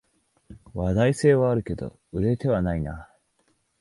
[0.73, 3.07] 話題性はあるけど売れてはないな